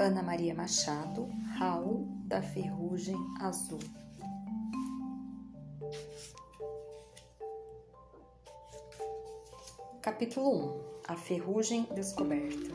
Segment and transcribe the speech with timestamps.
[0.00, 1.28] Ana Maria Machado,
[1.58, 3.80] Raul da Ferrugem Azul.
[10.00, 12.72] Capítulo 1 A Ferrugem Descoberta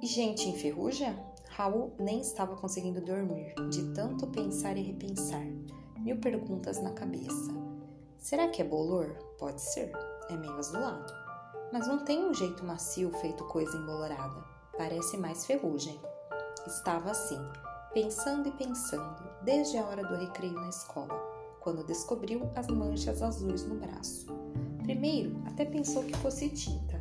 [0.00, 1.18] E gente enferruja?
[1.48, 5.44] Raul nem estava conseguindo dormir, de tanto pensar e repensar.
[5.98, 7.50] Mil perguntas na cabeça.
[8.18, 9.08] Será que é bolor?
[9.36, 9.90] Pode ser,
[10.30, 11.12] é meio azulado.
[11.72, 14.51] Mas não tem um jeito macio feito coisa embolorada.
[14.76, 16.00] Parece mais ferrugem.
[16.66, 17.38] Estava assim,
[17.92, 21.14] pensando e pensando, desde a hora do recreio na escola,
[21.60, 24.26] quando descobriu as manchas azuis no braço.
[24.82, 27.00] Primeiro, até pensou que fosse tinta,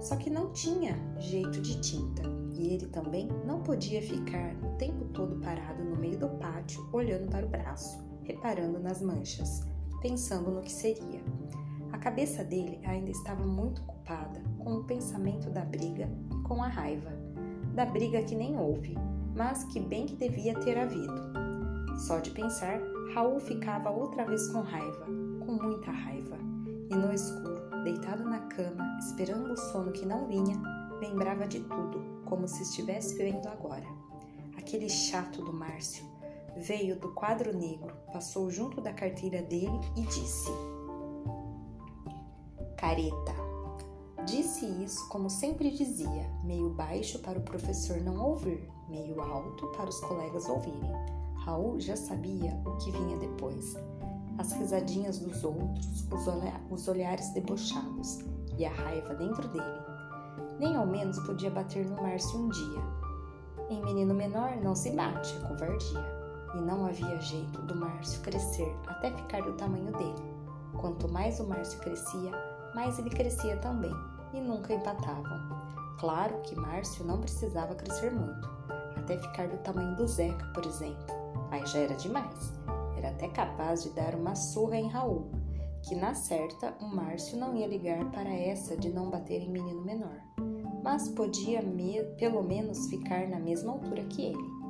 [0.00, 2.22] só que não tinha jeito de tinta
[2.54, 7.28] e ele também não podia ficar o tempo todo parado no meio do pátio olhando
[7.28, 9.62] para o braço, reparando nas manchas,
[10.00, 11.22] pensando no que seria.
[11.92, 16.08] A cabeça dele ainda estava muito ocupada com o pensamento da briga
[16.50, 17.12] com a raiva,
[17.76, 18.98] da briga que nem houve,
[19.36, 21.14] mas que bem que devia ter havido.
[21.96, 22.80] Só de pensar,
[23.14, 25.06] Raul ficava outra vez com raiva,
[25.46, 26.36] com muita raiva,
[26.90, 30.60] e no escuro, deitado na cama, esperando o sono que não vinha,
[31.00, 33.86] lembrava de tudo, como se estivesse vendo agora.
[34.58, 36.04] Aquele chato do Márcio
[36.56, 40.50] veio do quadro negro, passou junto da carteira dele e disse:
[42.76, 43.39] Careta.
[44.60, 49.88] Disse isso como sempre dizia, meio baixo para o professor não ouvir, meio alto para
[49.88, 50.92] os colegas ouvirem.
[51.46, 53.74] Raul já sabia o que vinha depois
[54.36, 58.18] as risadinhas dos outros, os, olha os olhares debochados
[58.58, 59.80] e a raiva dentro dele.
[60.58, 62.82] Nem ao menos podia bater no Márcio um dia.
[63.70, 66.20] Em menino menor não se bate, é covardia.
[66.54, 70.34] E não havia jeito do Márcio crescer até ficar do tamanho dele.
[70.78, 72.32] Quanto mais o Márcio crescia,
[72.74, 73.94] mais ele crescia também,
[74.32, 75.38] e nunca empatavam.
[75.98, 78.48] Claro que Márcio não precisava crescer muito,
[78.96, 81.06] até ficar do tamanho do Zeca, por exemplo.
[81.50, 82.60] Aí já era demais
[83.00, 85.30] era até capaz de dar uma surra em Raul,
[85.82, 89.82] que na certa o Márcio não ia ligar para essa de não bater em menino
[89.82, 90.20] menor,
[90.82, 94.60] mas podia me, pelo menos ficar na mesma altura que ele.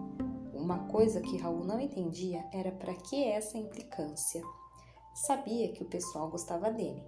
[0.54, 4.42] Uma coisa que Raul não entendia era para que essa implicância.
[5.12, 7.02] Sabia que o pessoal gostava dele,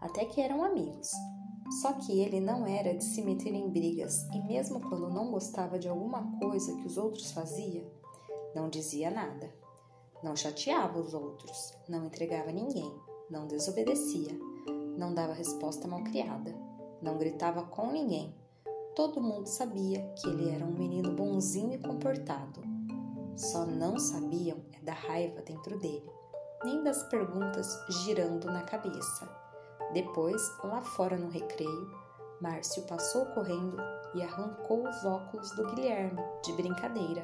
[0.00, 1.12] até que eram amigos.
[1.70, 5.78] Só que ele não era de se meter em brigas e, mesmo quando não gostava
[5.78, 7.84] de alguma coisa que os outros faziam,
[8.54, 9.52] não dizia nada.
[10.22, 12.90] Não chateava os outros, não entregava ninguém,
[13.30, 14.32] não desobedecia,
[14.96, 16.54] não dava resposta malcriada,
[17.02, 18.34] não gritava com ninguém.
[18.94, 22.62] Todo mundo sabia que ele era um menino bonzinho e comportado.
[23.36, 26.08] Só não sabiam é da raiva dentro dele,
[26.64, 29.43] nem das perguntas girando na cabeça.
[29.94, 31.90] Depois, lá fora no recreio,
[32.42, 33.78] Márcio passou correndo
[34.14, 37.22] e arrancou os óculos do Guilherme, de brincadeira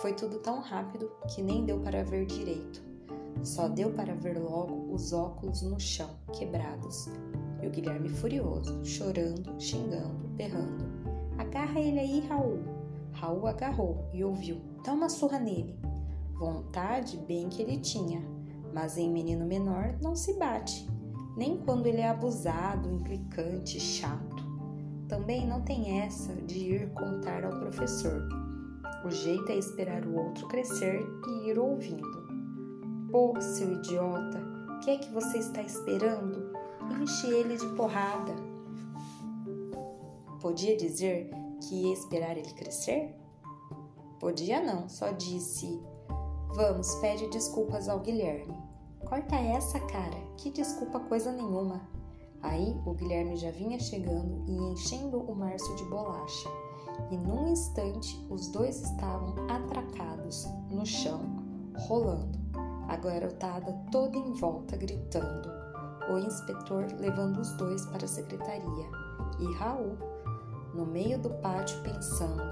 [0.00, 2.80] foi tudo tão rápido que nem deu para ver direito.
[3.42, 7.08] Só deu para ver logo os óculos no chão, quebrados.
[7.60, 10.84] E o Guilherme furioso, chorando, xingando, berrando.
[11.36, 12.62] Agarra ele aí, Raul.
[13.12, 14.60] Raul agarrou e ouviu.
[14.84, 15.76] Dá uma surra nele.
[16.34, 18.22] Vontade bem que ele tinha,
[18.72, 20.88] mas em menino menor não se bate,
[21.38, 24.46] nem quando ele é abusado, implicante, chato.
[25.08, 28.28] Também não tem essa de ir contar ao professor
[29.04, 32.26] o jeito é esperar o outro crescer e ir ouvindo.
[33.12, 34.38] Pô, seu idiota,
[34.74, 36.52] o que é que você está esperando?
[37.00, 38.34] Enche ele de porrada.
[40.40, 41.30] Podia dizer
[41.62, 43.14] que ia esperar ele crescer?
[44.18, 45.80] Podia não, só disse:
[46.48, 48.54] Vamos, pede desculpas ao Guilherme.
[49.08, 51.80] Corta essa, cara, que desculpa coisa nenhuma.
[52.42, 56.48] Aí o Guilherme já vinha chegando e enchendo o Márcio de bolacha.
[57.10, 61.22] E num instante os dois estavam atracados no chão,
[61.88, 62.38] rolando,
[62.86, 65.48] a garotada toda em volta gritando,
[66.10, 68.90] o inspetor levando os dois para a secretaria.
[69.40, 69.96] E Raul
[70.74, 72.42] no meio do pátio pensando: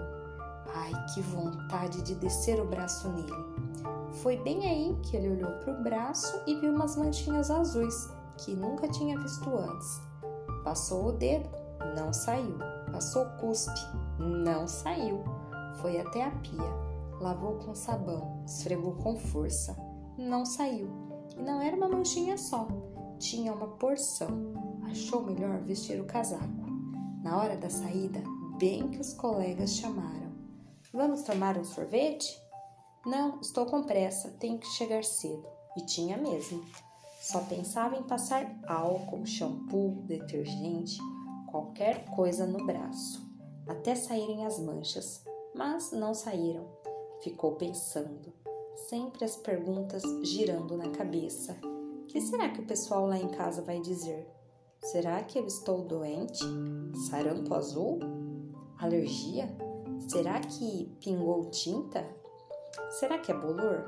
[0.74, 3.55] ai, que vontade de descer o braço nele.
[4.22, 8.08] Foi bem aí que ele olhou para o braço e viu umas manchinhas azuis
[8.38, 10.00] que nunca tinha visto antes.
[10.64, 11.48] Passou o dedo,
[11.96, 12.58] não saiu.
[12.92, 13.80] Passou cuspe,
[14.18, 15.22] não saiu.
[15.80, 16.72] Foi até a pia,
[17.20, 19.76] lavou com sabão, esfregou com força.
[20.16, 20.88] Não saiu.
[21.36, 22.66] E não era uma manchinha só,
[23.18, 24.54] tinha uma porção.
[24.90, 26.66] Achou melhor vestir o casaco.
[27.22, 28.22] Na hora da saída,
[28.58, 30.32] bem que os colegas chamaram.
[30.92, 32.40] Vamos tomar um sorvete?
[33.06, 35.46] Não, estou com pressa, tenho que chegar cedo.
[35.76, 36.64] E tinha mesmo.
[37.20, 40.98] Só pensava em passar álcool, shampoo, detergente,
[41.48, 43.24] qualquer coisa no braço.
[43.68, 45.24] até saírem as manchas,
[45.54, 46.68] mas não saíram.
[47.20, 48.32] Ficou pensando,
[48.88, 51.56] sempre as perguntas girando na cabeça.
[52.06, 54.28] Que será que o pessoal lá em casa vai dizer?
[54.80, 56.44] Será que eu estou doente?
[57.08, 57.98] Sarampo azul?
[58.78, 59.48] Alergia?
[60.08, 62.06] Será que pingou tinta?
[62.90, 63.84] Será que é bolor?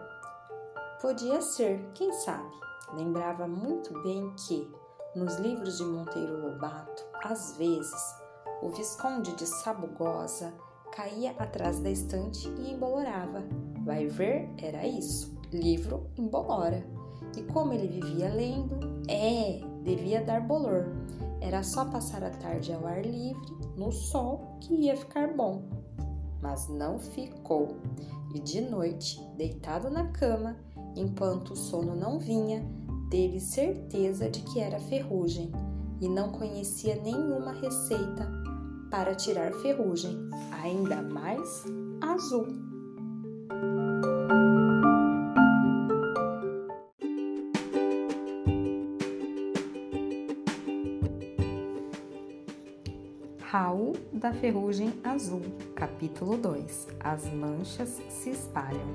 [1.00, 2.54] Podia ser, quem sabe?
[2.92, 4.70] Lembrava muito bem que,
[5.14, 8.16] nos livros de Monteiro Lobato, às vezes,
[8.62, 10.52] o Visconde de Sabugosa
[10.92, 13.44] caía atrás da estante e embolorava.
[13.84, 15.36] Vai ver, era isso.
[15.52, 16.84] Livro embolora.
[17.36, 20.86] E como ele vivia lendo, é, devia dar bolor.
[21.40, 25.62] Era só passar a tarde ao ar livre, no sol, que ia ficar bom.
[26.42, 27.76] Mas não ficou.
[28.34, 30.56] E de noite, deitado na cama,
[30.94, 32.64] enquanto o sono não vinha,
[33.10, 35.50] teve certeza de que era ferrugem
[36.00, 38.30] e não conhecia nenhuma receita
[38.90, 40.18] para tirar ferrugem,
[40.62, 41.64] ainda mais
[42.00, 42.67] azul.
[54.18, 55.42] Da Ferrugem Azul,
[55.76, 58.88] capítulo 2 As manchas se espalham.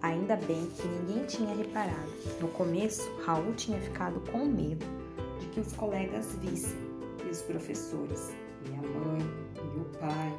[0.00, 2.12] Ainda bem que ninguém tinha reparado.
[2.40, 4.86] No começo, Raul tinha ficado com medo
[5.40, 6.78] de que os colegas vissem,
[7.26, 8.32] e os professores,
[8.66, 9.20] e a mãe,
[9.56, 10.38] e o pai.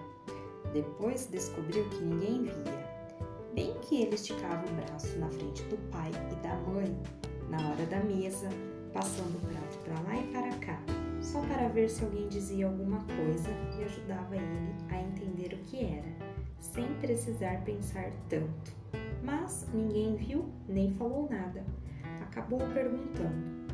[0.71, 2.95] Depois descobriu que ninguém via.
[3.53, 6.97] Bem que ele esticava o braço na frente do pai e da mãe,
[7.49, 8.47] na hora da mesa,
[8.93, 12.99] passando o prato para lá e para cá, só para ver se alguém dizia alguma
[13.03, 16.15] coisa e ajudava ele a entender o que era,
[16.59, 18.85] sem precisar pensar tanto
[19.25, 21.63] mas ninguém viu nem falou nada.
[22.21, 23.65] Acabou perguntando: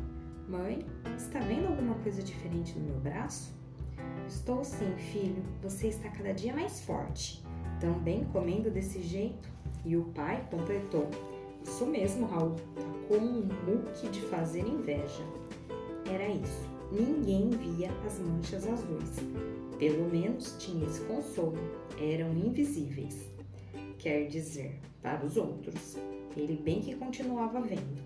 [0.48, 0.84] Mãe,
[1.16, 3.54] está vendo alguma coisa diferente no meu braço?
[4.26, 7.44] Estou sim, filho, você está cada dia mais forte.
[7.78, 9.48] Também comendo desse jeito?
[9.84, 11.08] E o pai completou:
[11.62, 15.22] Isso mesmo, Raul, tá com um muque de fazer inveja.
[16.10, 19.16] Era isso, ninguém via as manchas azuis.
[19.78, 21.56] Pelo menos tinha esse consolo,
[21.98, 23.32] eram invisíveis
[24.02, 25.96] quer dizer, para os outros.
[26.36, 28.02] Ele bem que continuava vendo,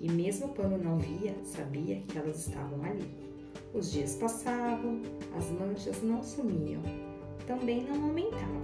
[0.00, 3.10] e mesmo quando não via, sabia que elas estavam ali.
[3.74, 5.00] Os dias passavam,
[5.36, 6.82] as manchas não sumiam,
[7.46, 8.62] também não aumentavam,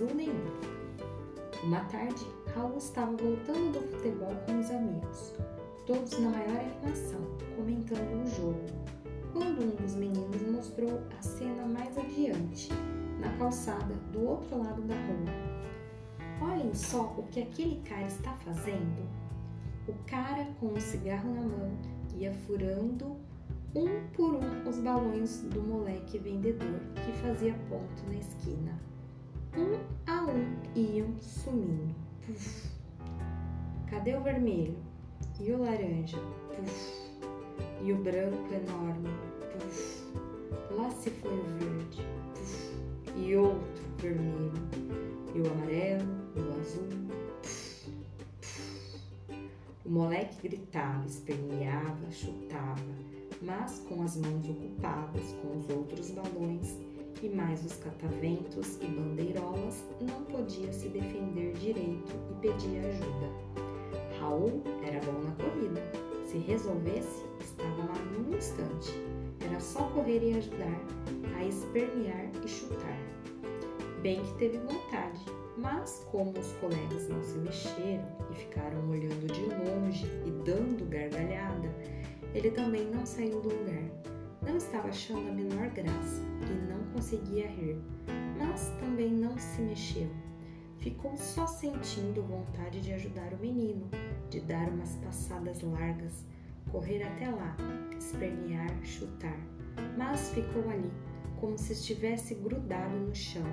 [0.00, 0.46] azul nenhum.
[1.62, 5.34] Uma tarde, Raul estava voltando do futebol com os amigos
[5.86, 7.20] todos na maior animação,
[7.56, 8.64] comentando o jogo,
[9.32, 12.68] quando um dos meninos mostrou a cena mais adiante,
[13.18, 16.52] na calçada do outro lado da rua.
[16.52, 19.06] Olhem só o que aquele cara está fazendo.
[19.88, 21.76] O cara com um cigarro na mão
[22.16, 23.16] ia furando
[23.74, 28.89] um por um os balões do moleque vendedor que fazia ponto na esquina.
[29.56, 31.94] Um a um iam sumindo.
[32.24, 32.70] Puf.
[33.88, 34.76] Cadê o vermelho?
[35.40, 36.18] E o laranja?
[36.54, 37.10] Puf.
[37.82, 39.08] E o branco enorme?
[39.52, 40.04] Puf.
[40.70, 42.06] Lá se foi o verde.
[42.34, 42.74] Puf.
[43.16, 44.52] E outro vermelho.
[45.34, 46.88] E o amarelo, e o azul.
[47.42, 47.92] Puf.
[49.84, 52.80] O moleque gritava, esperneava, chutava,
[53.42, 56.76] mas com as mãos ocupadas com os outros balões
[57.22, 63.30] e mais os cataventos e bandeirolas, não podia se defender direito e pedia ajuda.
[64.18, 65.80] Raul era bom na corrida.
[66.24, 68.92] Se resolvesse, estava lá num instante.
[69.40, 70.80] Era só correr e ajudar,
[71.36, 72.98] a espernear e chutar.
[74.02, 75.20] Bem que teve vontade,
[75.56, 81.68] mas como os colegas não se mexeram e ficaram olhando de longe e dando gargalhada,
[82.34, 83.82] ele também não saiu do lugar.
[84.42, 87.78] Não estava achando a menor graça e conseguia rir,
[88.38, 90.08] mas também não se mexeu
[90.80, 93.88] ficou só sentindo vontade de ajudar o menino,
[94.30, 96.24] de dar umas passadas largas,
[96.70, 97.56] correr até lá,
[97.98, 99.38] espernear, chutar,
[99.96, 100.90] mas ficou ali,
[101.38, 103.46] como se estivesse grudado no chão,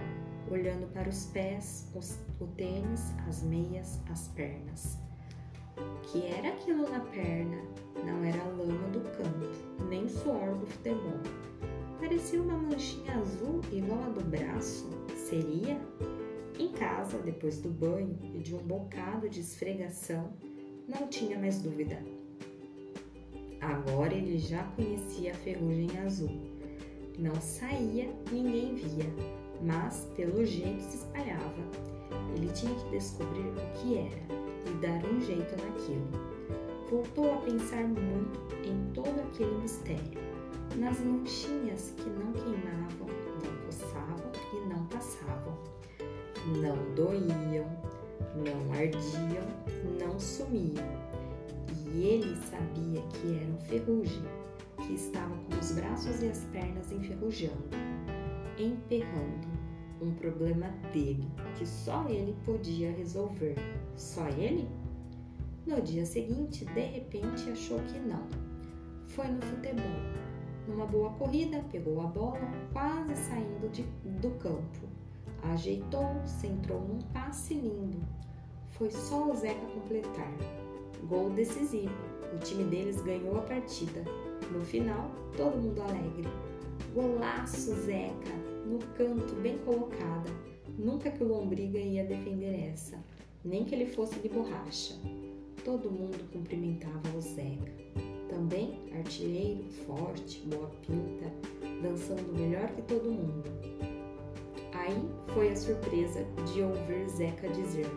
[0.50, 4.98] olhando para os pés, os, o tênis, as meias, as pernas.
[5.78, 7.58] O que era aquilo na perna?
[8.06, 11.20] Não era a lama do campo, nem suor do futebol.
[12.00, 14.88] Parecia uma manchinha azul igual a do braço.
[15.16, 15.80] Seria?
[16.60, 20.32] Em casa, depois do banho e de um bocado de esfregação,
[20.88, 22.02] não tinha mais dúvida.
[23.62, 26.32] Agora ele já conhecia a ferrugem azul.
[27.18, 29.12] Não saía, ninguém via,
[29.62, 31.54] mas pelo jeito se espalhava.
[32.36, 36.08] Ele tinha que descobrir o que era e dar um jeito naquilo.
[36.90, 40.22] Voltou a pensar muito em todo aquele mistério,
[40.78, 43.08] nas manchinhas que não queimavam,
[43.44, 45.58] não coçavam e não passavam,
[46.62, 47.66] não doíam,
[48.36, 49.44] não ardiam,
[50.00, 50.86] não sumiam.
[51.94, 54.24] E ele sabia que eram ferrugem,
[54.86, 57.70] que estavam com os braços e as pernas enferrujando,
[58.60, 59.48] emperrando,
[60.00, 63.56] um problema dele, que só ele podia resolver.
[63.96, 64.68] Só ele?
[65.66, 68.28] No dia seguinte, de repente, achou que não.
[69.08, 70.27] Foi no futebol.
[70.68, 72.42] Numa boa corrida, pegou a bola,
[72.74, 73.84] quase saindo de,
[74.20, 74.88] do campo.
[75.44, 77.98] Ajeitou, centrou num passe lindo.
[78.72, 80.34] Foi só o Zeca completar.
[81.08, 81.94] Gol decisivo.
[82.34, 84.04] O time deles ganhou a partida.
[84.52, 86.28] No final, todo mundo alegre.
[86.94, 88.36] Golaço, Zeca!
[88.66, 90.30] No canto, bem colocada.
[90.78, 92.98] Nunca que o Lombriga ia defender essa,
[93.44, 94.96] nem que ele fosse de borracha.
[95.64, 97.87] Todo mundo cumprimentava o Zeca.
[98.30, 101.32] Também artilheiro, forte, boa pinta,
[101.82, 103.44] dançando melhor que todo mundo.
[104.74, 107.88] Aí foi a surpresa de ouvir Zeca dizer: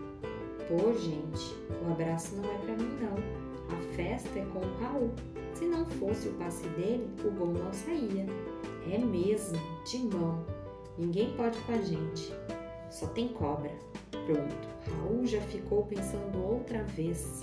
[0.68, 3.40] Pô, gente, o abraço não é para mim, não.
[3.76, 5.10] A festa é com o Raul.
[5.54, 8.26] Se não fosse o passe dele, o gol não saía.
[8.90, 10.44] É mesmo, timão.
[10.96, 12.32] Ninguém pode com a gente.
[12.90, 13.70] Só tem cobra.
[14.10, 17.40] Pronto, Raul já ficou pensando outra vez.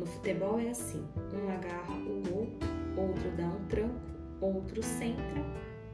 [0.00, 2.48] No futebol é assim: um agarra o gol,
[2.96, 4.00] outro dá um tranco,
[4.40, 5.44] outro centra,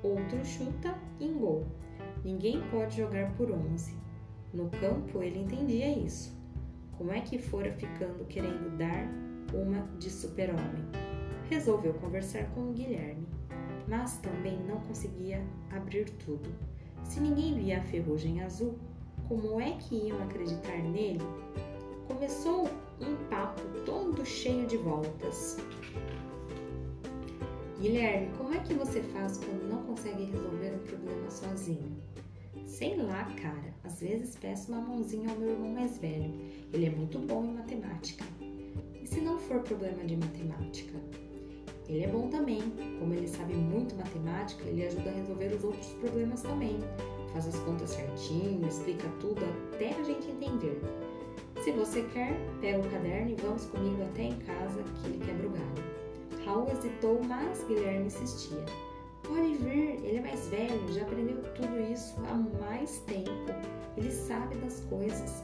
[0.01, 1.67] outro chuta em gol.
[2.25, 3.97] Ninguém pode jogar por 11.
[4.55, 6.33] No campo ele entendia isso.
[6.97, 9.09] Como é que fora ficando querendo dar
[9.53, 10.85] uma de super-homem?
[11.51, 13.27] Resolveu conversar com o Guilherme,
[13.89, 16.49] mas também não conseguia abrir tudo.
[17.03, 18.79] Se ninguém via a ferrugem azul,
[19.27, 21.19] como é que iam acreditar nele?
[22.17, 22.67] Começou
[22.99, 25.59] um papo todo cheio de voltas.
[27.79, 31.95] Guilherme, como é que você faz quando não consegue resolver um problema sozinho?
[32.65, 33.75] Sei lá, cara.
[33.85, 36.33] Às vezes peço uma mãozinha ao meu irmão mais velho.
[36.73, 38.25] Ele é muito bom em matemática.
[38.41, 40.99] E se não for problema de matemática?
[41.87, 42.63] Ele é bom também.
[42.99, 46.79] Como ele sabe muito matemática, ele ajuda a resolver os outros problemas também.
[47.35, 49.45] Faz as contas certinho, explica tudo
[49.75, 50.81] até a gente entender.
[51.67, 55.49] Se você quer, pega o caderno e vamos comigo até em casa que ele quebra
[55.49, 56.45] o galho.
[56.45, 58.65] Raul hesitou, mas Guilherme insistia.
[59.25, 63.53] Pode vir, ele é mais velho, já aprendeu tudo isso há mais tempo.
[63.97, 65.43] Ele sabe das coisas.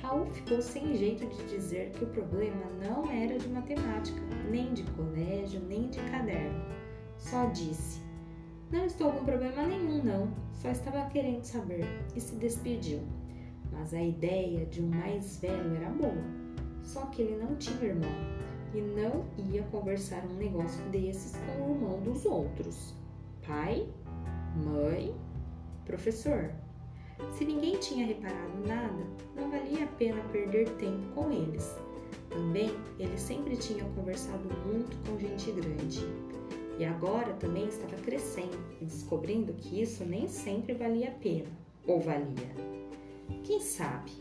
[0.00, 4.84] Raul ficou sem jeito de dizer que o problema não era de matemática, nem de
[4.92, 6.64] colégio, nem de caderno.
[7.16, 8.00] Só disse:
[8.70, 11.84] Não estou com problema nenhum, não, só estava querendo saber,
[12.14, 13.00] e se despediu.
[13.78, 16.24] Mas a ideia de um mais velho era boa,
[16.82, 18.10] só que ele não tinha irmão
[18.74, 22.92] e não ia conversar um negócio desses com o irmão dos outros.
[23.46, 23.88] Pai,
[24.64, 25.14] mãe,
[25.86, 26.50] professor.
[27.32, 29.04] Se ninguém tinha reparado nada,
[29.36, 31.76] não valia a pena perder tempo com eles.
[32.28, 36.04] Também ele sempre tinha conversado muito com gente grande.
[36.78, 41.48] E agora também estava crescendo e descobrindo que isso nem sempre valia a pena.
[41.86, 42.87] Ou valia?
[43.44, 44.12] Quem sabe?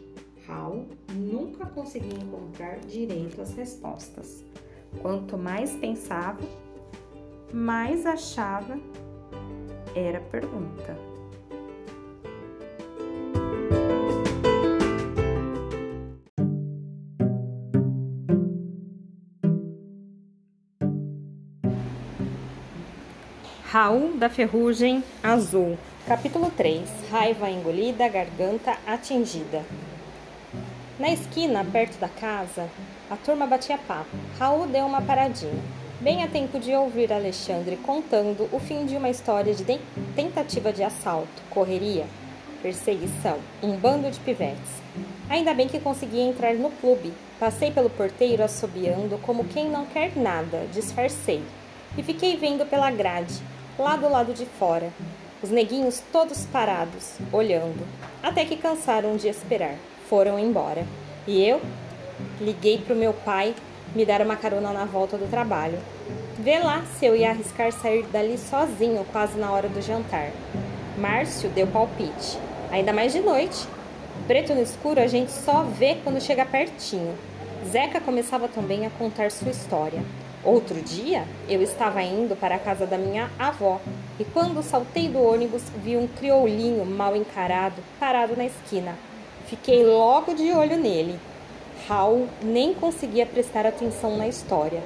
[0.48, 4.44] Hal nunca conseguia encontrar direito as respostas.
[5.02, 6.40] Quanto mais pensava,
[7.54, 8.80] mais achava
[9.96, 11.07] era pergunta.
[23.80, 25.78] Raul da Ferrugem Azul.
[26.08, 29.64] Capítulo 3 Raiva engolida, garganta atingida.
[30.98, 32.68] Na esquina, perto da casa,
[33.08, 34.18] a turma batia papo.
[34.40, 35.62] Raul deu uma paradinha,
[36.02, 39.64] bem a tempo de ouvir Alexandre contando o fim de uma história de
[40.16, 42.08] tentativa de assalto, correria,
[42.64, 44.82] perseguição, um bando de pivetes.
[45.30, 47.14] Ainda bem que consegui entrar no clube.
[47.40, 51.44] Passei pelo porteiro assobiando como quem não quer nada, disfarcei.
[51.96, 53.40] E fiquei vendo pela grade,
[53.78, 54.92] lá do lado de fora.
[55.42, 57.86] Os neguinhos todos parados, olhando,
[58.24, 59.76] até que cansaram de esperar.
[60.10, 60.86] Foram embora.
[61.28, 61.62] E eu
[62.42, 63.54] liguei pro meu pai
[63.96, 65.80] me dar uma carona na volta do trabalho.
[66.40, 70.32] Vê lá se eu ia arriscar sair dali sozinho quase na hora do jantar.
[70.98, 72.38] Márcio deu palpite,
[72.72, 73.68] ainda mais de noite.
[74.26, 77.16] Preto no escuro a gente só vê quando chega pertinho.
[77.70, 80.02] Zeca começava também a contar sua história.
[80.44, 83.82] Outro dia, eu estava indo para a casa da minha avó
[84.20, 88.96] e quando saltei do ônibus vi um crioulinho mal encarado parado na esquina.
[89.48, 91.20] Fiquei logo de olho nele.
[91.88, 94.82] Raul nem conseguia prestar atenção na história.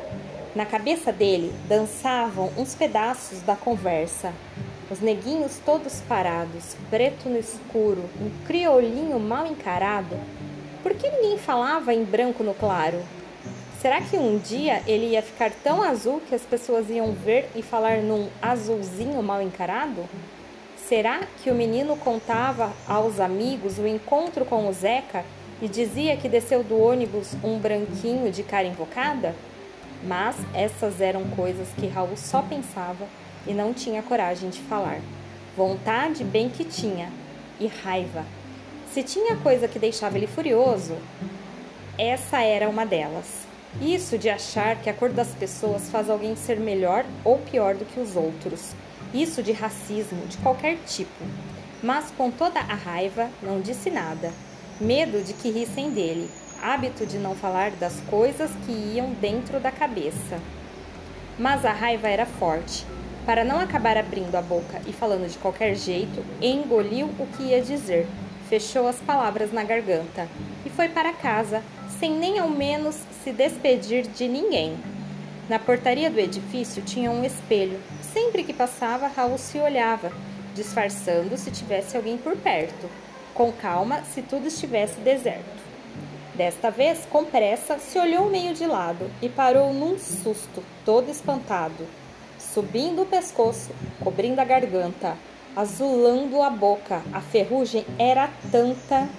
[0.55, 4.34] Na cabeça dele dançavam uns pedaços da conversa.
[4.89, 10.17] Os neguinhos todos parados, preto no escuro, um crioulinho mal encarado.
[10.81, 13.01] Por que ninguém falava em branco no claro?
[13.82, 17.64] Será que um dia ele ia ficar tão azul que as pessoas iam ver e
[17.64, 20.06] falar num azulzinho mal encarado?
[20.78, 25.26] Será que o menino contava aos amigos o encontro com o Zeca
[25.60, 29.34] e dizia que desceu do ônibus um branquinho de cara invocada?
[30.04, 33.08] Mas essas eram coisas que Raul só pensava
[33.48, 35.00] e não tinha coragem de falar.
[35.58, 37.10] Vontade bem que tinha,
[37.60, 38.24] e raiva.
[38.94, 40.96] Se tinha coisa que deixava ele furioso,
[41.98, 43.40] essa era uma delas.
[43.80, 47.86] Isso de achar que a cor das pessoas faz alguém ser melhor ou pior do
[47.86, 48.74] que os outros.
[49.13, 51.24] Isso de racismo de qualquer tipo.
[51.82, 54.32] Mas com toda a raiva, não disse nada.
[54.80, 56.30] Medo de que rissem dele,
[56.62, 60.40] hábito de não falar das coisas que iam dentro da cabeça.
[61.40, 62.86] Mas a raiva era forte.
[63.25, 67.62] Para não acabar abrindo a boca e falando de qualquer jeito, engoliu o que ia
[67.62, 68.08] dizer,
[68.50, 70.28] fechou as palavras na garganta
[70.66, 71.63] e foi para casa,
[72.00, 74.78] sem nem ao menos se despedir de ninguém.
[75.50, 77.80] Na portaria do edifício tinha um espelho.
[78.13, 80.12] Sempre que passava, Raul se olhava,
[80.56, 82.90] disfarçando se tivesse alguém por perto,
[83.34, 85.62] com calma se tudo estivesse deserto.
[86.36, 91.86] Desta vez, com pressa, se olhou meio de lado e parou num susto, todo espantado,
[92.40, 95.18] subindo o pescoço, cobrindo a garganta,
[95.56, 97.01] azulando a boca.
[97.12, 99.10] A ferrugem era tanta.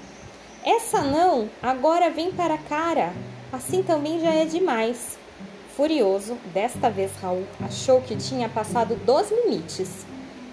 [0.64, 3.12] Essa não, agora vem para a cara.
[3.52, 5.18] Assim também já é demais.
[5.76, 10.06] Furioso, desta vez Raul achou que tinha passado dos limites.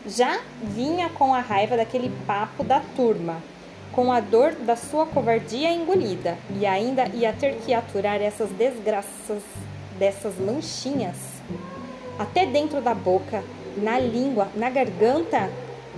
[0.05, 3.41] Já vinha com a raiva daquele papo da turma
[3.91, 9.43] com a dor da sua covardia engolida, e ainda ia ter que aturar essas desgraças
[9.97, 11.17] dessas manchinhas.
[12.17, 13.43] Até dentro da boca,
[13.77, 15.49] na língua, na garganta,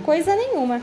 [0.04, 0.82] coisa nenhuma.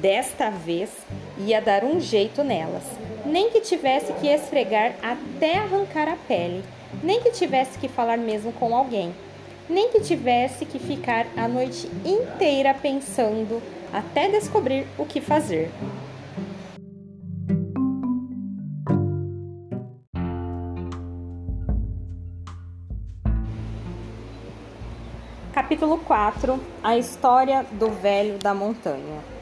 [0.00, 0.90] Desta vez
[1.38, 2.84] ia dar um jeito nelas,
[3.24, 6.62] nem que tivesse que esfregar até arrancar a pele,
[7.02, 9.14] nem que tivesse que falar mesmo com alguém,
[9.68, 15.70] nem que tivesse que ficar a noite inteira pensando até descobrir o que fazer.
[25.52, 29.33] Capítulo 4 A história do velho da montanha.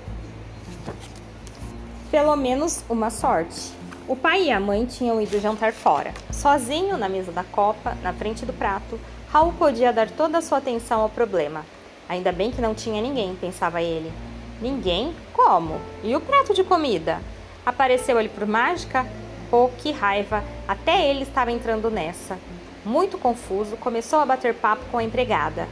[2.13, 3.73] Pelo menos uma sorte.
[4.07, 6.13] O pai e a mãe tinham ido jantar fora.
[6.31, 10.59] Sozinho na mesa da copa, na frente do prato, Raul podia dar toda a sua
[10.59, 11.65] atenção ao problema.
[12.07, 14.13] Ainda bem que não tinha ninguém, pensava ele.
[14.61, 15.15] Ninguém?
[15.33, 15.81] Como?
[16.05, 17.19] E o prato de comida?
[17.65, 19.07] Apareceu ele por mágica?
[19.51, 20.45] Oh, que raiva!
[20.69, 22.39] Até ele estava entrando nessa.
[22.85, 25.67] Muito confuso, começou a bater papo com a empregada.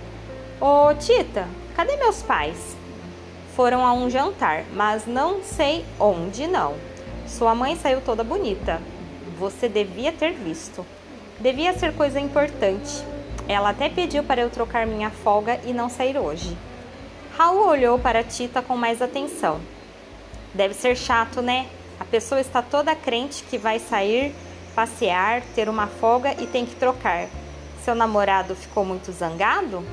[0.59, 2.80] Ô Tita, cadê meus pais?
[3.55, 6.75] Foram a um jantar, mas não sei onde não.
[7.27, 8.81] Sua mãe saiu toda bonita.
[9.39, 10.85] Você devia ter visto.
[11.39, 13.05] Devia ser coisa importante.
[13.49, 16.57] Ela até pediu para eu trocar minha folga e não sair hoje.
[17.37, 19.61] Raul olhou para Tita com mais atenção.
[20.55, 21.67] Deve ser chato, né?
[21.99, 24.35] A pessoa está toda crente que vai sair,
[24.75, 27.29] passear, ter uma folga e tem que trocar.
[27.85, 29.85] Seu namorado ficou muito zangado?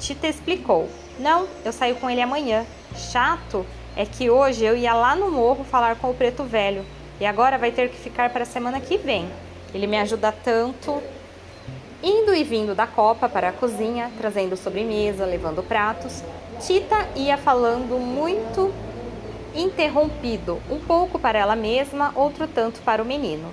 [0.00, 0.88] Tita explicou:
[1.18, 2.66] Não, eu saio com ele amanhã.
[2.96, 3.64] Chato
[3.96, 6.84] é que hoje eu ia lá no morro falar com o preto velho
[7.20, 9.28] e agora vai ter que ficar para a semana que vem.
[9.72, 11.02] Ele me ajuda tanto.
[12.02, 16.22] Indo e vindo da copa para a cozinha, trazendo sobremesa, levando pratos,
[16.60, 18.72] Tita ia falando muito
[19.54, 23.48] interrompido, um pouco para ela mesma, outro tanto para o menino.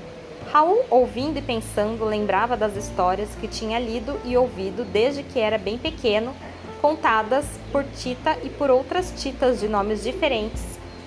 [0.52, 5.58] Raul, ouvindo e pensando, lembrava das histórias que tinha lido e ouvido desde que era
[5.58, 6.34] bem pequeno,
[6.82, 10.64] contadas por Tita e por outras Titas de nomes diferentes,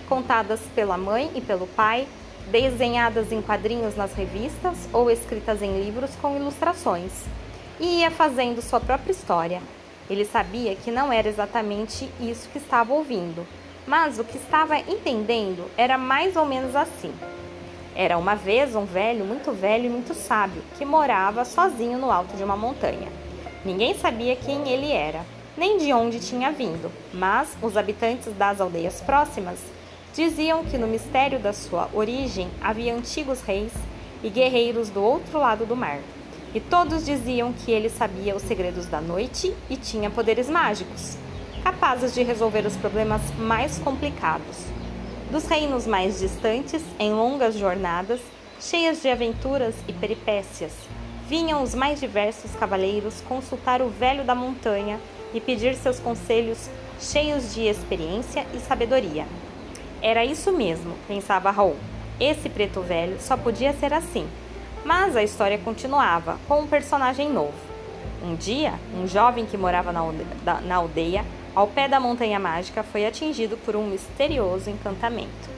[0.09, 2.07] contadas pela mãe e pelo pai,
[2.51, 7.11] desenhadas em quadrinhos nas revistas ou escritas em livros com ilustrações.
[7.81, 9.61] E ia fazendo sua própria história.
[10.09, 13.45] Ele sabia que não era exatamente isso que estava ouvindo,
[13.85, 17.13] mas o que estava entendendo era mais ou menos assim.
[17.97, 22.37] Era uma vez um velho, muito velho e muito sábio, que morava sozinho no alto
[22.37, 23.09] de uma montanha.
[23.65, 25.25] Ninguém sabia quem ele era,
[25.57, 29.59] nem de onde tinha vindo, mas os habitantes das aldeias próximas
[30.15, 33.73] diziam que no mistério da sua origem havia antigos reis
[34.23, 35.99] e guerreiros do outro lado do mar.
[36.55, 41.19] e todos diziam que ele sabia os segredos da noite e tinha poderes mágicos,
[41.65, 44.59] capazes de resolver os problemas mais complicados.
[45.33, 48.21] Dos reinos mais distantes, em longas jornadas,
[48.61, 50.73] cheias de aventuras e peripécias,
[51.29, 55.01] vinham os mais diversos cavaleiros consultar o velho da montanha
[55.35, 56.71] e pedir seus conselhos
[57.01, 59.27] cheios de experiência e sabedoria.
[60.01, 61.77] Era isso mesmo, pensava Raul.
[62.21, 64.27] Esse preto velho só podia ser assim.
[64.85, 67.55] Mas a história continuava, com um personagem novo.
[68.23, 72.83] Um dia, um jovem que morava na aldeia, na aldeia, ao pé da montanha mágica,
[72.83, 75.55] foi atingido por um misterioso encantamento.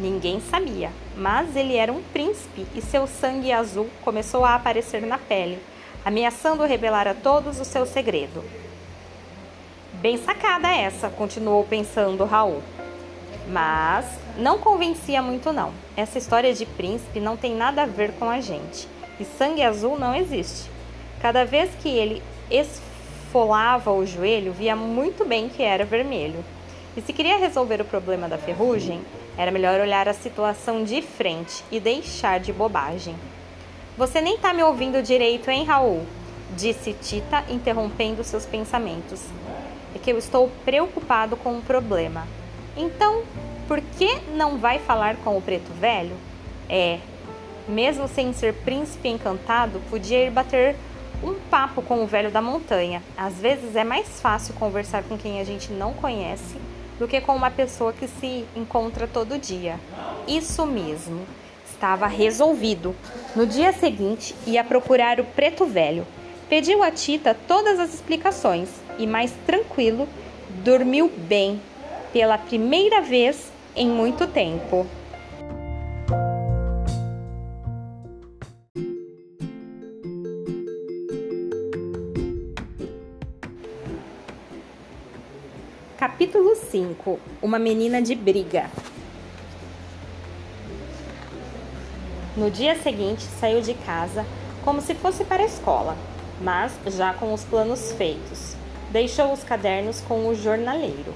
[0.00, 5.18] Ninguém sabia, mas ele era um príncipe e seu sangue azul começou a aparecer na
[5.18, 5.58] pele,
[6.04, 8.42] ameaçando revelar a todos o seu segredo.
[10.02, 12.60] Bem sacada essa, continuou pensando Raul.
[13.46, 14.04] Mas
[14.36, 15.72] não convencia muito não.
[15.96, 18.88] Essa história de príncipe não tem nada a ver com a gente.
[19.20, 20.68] E sangue azul não existe.
[21.20, 26.44] Cada vez que ele esfolava o joelho, via muito bem que era vermelho.
[26.96, 29.02] E se queria resolver o problema da ferrugem,
[29.38, 33.14] era melhor olhar a situação de frente e deixar de bobagem.
[33.96, 36.04] Você nem tá me ouvindo direito, hein, Raul?
[36.56, 39.22] Disse Tita, interrompendo seus pensamentos.
[39.94, 42.26] É que eu estou preocupado com o problema.
[42.76, 43.22] Então,
[43.68, 46.16] por que não vai falar com o preto velho?
[46.68, 46.98] É,
[47.68, 50.76] mesmo sem ser príncipe encantado, podia ir bater
[51.22, 53.02] um papo com o velho da montanha.
[53.16, 56.56] Às vezes é mais fácil conversar com quem a gente não conhece
[56.98, 59.78] do que com uma pessoa que se encontra todo dia.
[60.26, 61.26] Isso mesmo,
[61.68, 62.94] estava resolvido.
[63.34, 66.06] No dia seguinte, ia procurar o preto velho.
[66.48, 68.68] Pediu a Tita todas as explicações
[69.02, 70.08] e, mais tranquilo,
[70.64, 71.60] dormiu bem
[72.12, 74.86] pela primeira vez em muito tempo.
[85.96, 88.70] Capítulo 5 Uma menina de briga.
[92.36, 94.24] No dia seguinte, saiu de casa
[94.64, 95.96] como se fosse para a escola,
[96.40, 98.51] mas já com os planos feitos.
[98.92, 101.14] Deixou os cadernos com o jornaleiro.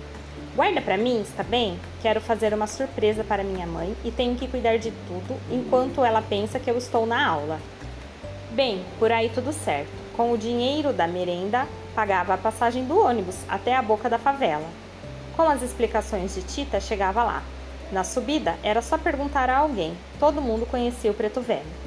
[0.55, 1.79] Guarda para mim, está bem?
[2.01, 6.23] Quero fazer uma surpresa para minha mãe e tenho que cuidar de tudo enquanto ela
[6.23, 7.61] pensa que eu estou na aula.
[8.53, 9.91] Bem, por aí tudo certo.
[10.17, 14.71] Com o dinheiro da merenda, pagava a passagem do ônibus até a boca da favela.
[15.37, 17.43] Com as explicações de Tita, chegava lá.
[17.93, 19.95] Na subida, era só perguntar a alguém.
[20.19, 21.86] Todo mundo conhecia o preto velho.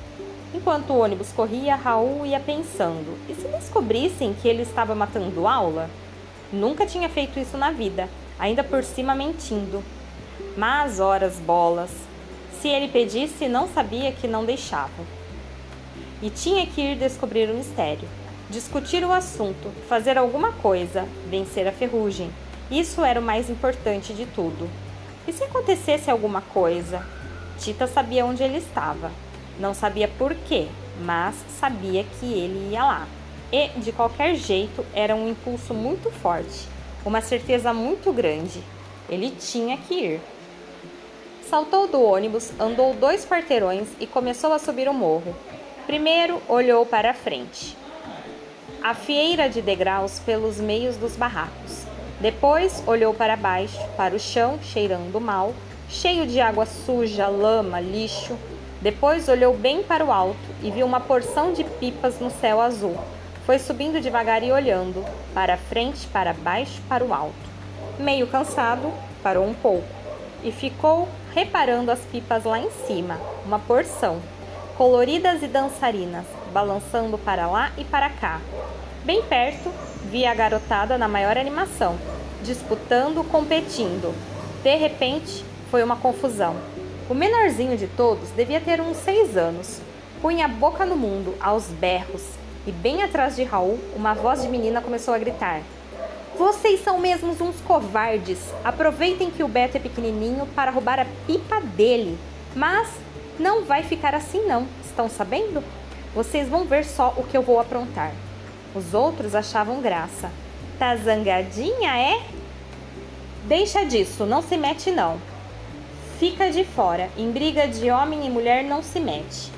[0.54, 5.90] Enquanto o ônibus corria, Raul ia pensando: e se descobrissem que ele estava matando aula?
[6.52, 8.10] Nunca tinha feito isso na vida,
[8.40, 9.84] ainda por cima mentindo.
[10.58, 11.92] Mas, horas bolas,
[12.60, 15.06] se ele pedisse, não sabia que não deixavam.
[16.22, 18.08] E tinha que ir descobrir o mistério
[18.50, 22.32] discutir o assunto, fazer alguma coisa, vencer a ferrugem.
[22.72, 24.68] Isso era o mais importante de tudo.
[25.28, 27.06] E se acontecesse alguma coisa?
[27.60, 29.12] Tita sabia onde ele estava.
[29.60, 30.68] Não sabia por quê,
[31.02, 33.08] mas sabia que ele ia lá.
[33.52, 36.68] E, de qualquer jeito, era um impulso muito forte,
[37.06, 38.64] uma certeza muito grande.
[39.10, 40.22] Ele tinha que ir.
[41.50, 45.36] Saltou do ônibus, andou dois quarteirões e começou a subir o morro.
[45.86, 47.78] Primeiro olhou para a frente
[48.82, 51.84] a fieira de degraus pelos meios dos barracos.
[52.20, 55.54] Depois olhou para baixo, para o chão, cheirando mal,
[55.90, 58.38] cheio de água suja, lama, lixo.
[58.82, 62.98] Depois olhou bem para o alto e viu uma porção de pipas no céu azul.
[63.46, 67.34] Foi subindo devagar e olhando, para frente, para baixo, para o alto.
[67.98, 69.88] Meio cansado, parou um pouco
[70.44, 74.22] e ficou reparando as pipas lá em cima, uma porção,
[74.78, 78.40] coloridas e dançarinas, balançando para lá e para cá.
[79.04, 79.72] Bem perto,
[80.06, 81.98] via a garotada na maior animação,
[82.42, 84.16] disputando, competindo.
[84.64, 86.56] De repente, foi uma confusão.
[87.10, 89.82] O menorzinho de todos devia ter uns seis anos.
[90.22, 92.22] Punha a boca no mundo, aos berros,
[92.68, 95.62] e bem atrás de Raul, uma voz de menina começou a gritar:
[96.38, 98.38] Vocês são mesmo uns covardes!
[98.64, 102.16] Aproveitem que o Beto é pequenininho para roubar a pipa dele.
[102.56, 102.88] Mas
[103.40, 105.64] não vai ficar assim, não, estão sabendo?
[106.14, 108.12] Vocês vão ver só o que eu vou aprontar.
[108.76, 110.32] Os outros achavam graça.
[110.78, 112.22] Tá zangadinha, é?
[113.46, 115.20] Deixa disso, não se mete não.
[116.20, 119.50] Fica de fora, em briga de homem e mulher não se mete.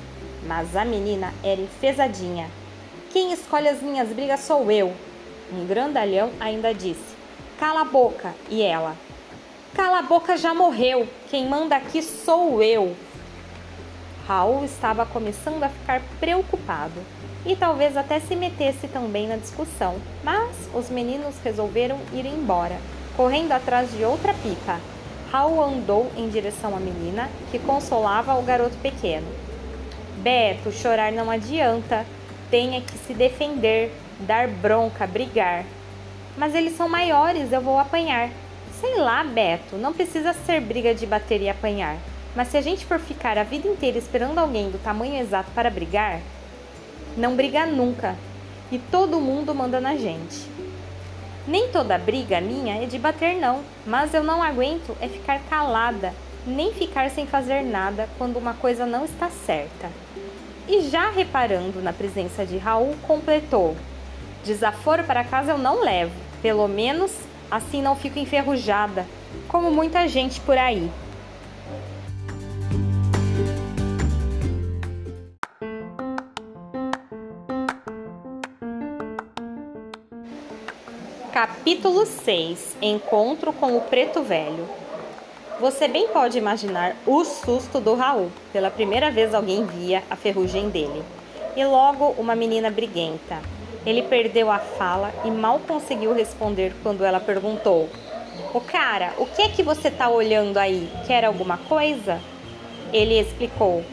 [0.46, 2.48] Mas a menina era enfesadinha.
[3.10, 4.94] Quem escolhe as minhas brigas sou eu.
[5.52, 7.16] Um grandalhão ainda disse:
[7.58, 8.32] Cala a boca.
[8.48, 8.94] E ela:
[9.74, 11.08] Cala a boca já morreu.
[11.28, 12.94] Quem manda aqui sou eu.
[14.28, 17.00] Raul estava começando a ficar preocupado
[17.44, 22.78] e talvez até se metesse também na discussão, mas os meninos resolveram ir embora,
[23.16, 24.91] correndo atrás de outra pipa.
[25.32, 29.26] Raul andou em direção à menina, que consolava o garoto pequeno.
[30.18, 32.04] Beto, chorar não adianta.
[32.50, 33.90] Tenha que se defender,
[34.20, 35.64] dar bronca, brigar.
[36.36, 38.28] Mas eles são maiores, eu vou apanhar.
[38.78, 41.96] Sei lá, Beto, não precisa ser briga de bater e apanhar.
[42.36, 45.70] Mas se a gente for ficar a vida inteira esperando alguém do tamanho exato para
[45.70, 46.20] brigar,
[47.16, 48.16] não briga nunca.
[48.70, 50.51] E todo mundo manda na gente.
[51.46, 56.14] Nem toda briga minha é de bater, não, mas eu não aguento é ficar calada,
[56.46, 59.90] nem ficar sem fazer nada quando uma coisa não está certa.
[60.68, 63.76] E já reparando na presença de Raul, completou:
[64.44, 67.12] Desaforo para casa eu não levo, pelo menos
[67.50, 69.04] assim não fico enferrujada,
[69.48, 70.88] como muita gente por aí.
[81.42, 84.64] Capítulo 6 Encontro com o Preto Velho
[85.58, 88.30] Você bem pode imaginar o susto do Raul.
[88.52, 91.02] Pela primeira vez alguém via a ferrugem dele.
[91.56, 93.40] E logo uma menina briguenta.
[93.84, 97.88] Ele perdeu a fala e mal conseguiu responder quando ela perguntou:
[98.54, 100.88] "O cara, o que é que você tá olhando aí?
[101.08, 102.20] Quer alguma coisa?"
[102.92, 103.84] Ele explicou: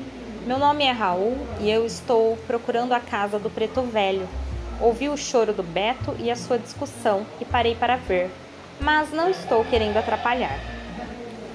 [0.46, 4.30] "Meu nome é Raul e eu estou procurando a casa do Preto Velho."
[4.82, 8.32] Ouvi o choro do Beto e a sua discussão e parei para ver,
[8.80, 10.58] mas não estou querendo atrapalhar.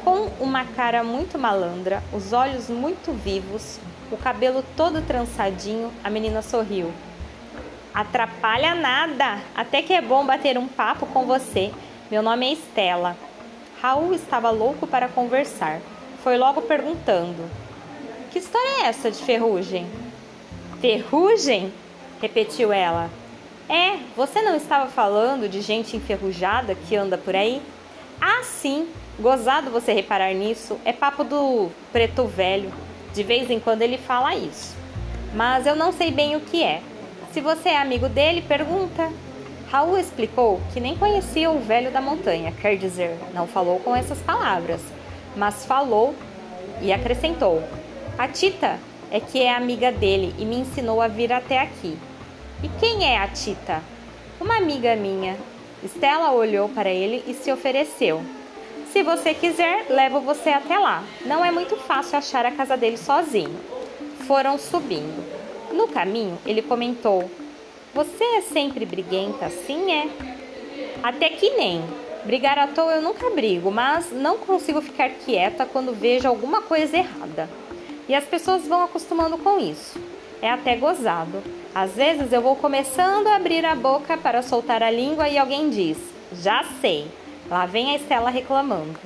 [0.05, 3.81] Com uma cara muito malandra, os olhos muito vivos,
[4.13, 6.93] o cabelo todo trançadinho, a menina sorriu.
[7.95, 9.39] Atrapalha nada!
[9.55, 11.73] Até que é bom bater um papo com você.
[12.11, 13.17] Meu nome é Estela.
[13.81, 15.81] Raul estava louco para conversar.
[16.23, 17.49] Foi logo perguntando:
[18.31, 19.87] Que história é essa de ferrugem?
[20.81, 21.73] Ferrugem?
[22.21, 23.11] Repetiu ela.
[23.69, 27.63] É, você não estava falando de gente enferrujada que anda por aí?
[28.21, 32.73] Ah, sim, gozado você reparar nisso, é papo do preto velho.
[33.15, 34.75] De vez em quando ele fala isso.
[35.35, 36.83] Mas eu não sei bem o que é.
[37.33, 39.11] Se você é amigo dele, pergunta.
[39.71, 44.19] Raul explicou que nem conhecia o velho da montanha, quer dizer, não falou com essas
[44.19, 44.81] palavras,
[45.35, 46.15] mas falou
[46.81, 47.63] e acrescentou:
[48.17, 48.79] A Tita
[49.15, 51.97] é que é amiga dele e me ensinou a vir até aqui.
[52.65, 53.81] E quem é a Tita?
[54.41, 55.37] Uma amiga minha.
[55.85, 58.21] Estela olhou para ele e se ofereceu.
[58.93, 61.05] Se você quiser, levo você até lá.
[61.25, 63.55] Não é muito fácil achar a casa dele sozinho.
[64.27, 65.25] Foram subindo.
[65.73, 67.31] No caminho, ele comentou:
[67.95, 70.09] Você é sempre briguenta, assim é?
[71.05, 71.85] Até que nem.
[72.25, 76.97] Brigar à toa eu nunca brigo, mas não consigo ficar quieta quando vejo alguma coisa
[76.97, 77.49] errada.
[78.09, 79.99] E as pessoas vão acostumando com isso.
[80.43, 81.43] É até gozado.
[81.75, 85.71] Às vezes eu vou começando a abrir a boca para soltar a língua e alguém
[85.71, 85.97] diz:
[86.33, 87.09] Já sei.
[87.49, 88.99] Lá vem a Estela reclamando.